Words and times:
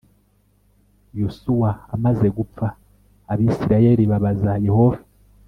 yosuwa 1.19 1.69
amaze 1.95 2.27
gupfa,+ 2.37 2.67
abisirayeli 3.31 4.03
babaza+ 4.11 4.51
yehova 4.67 4.99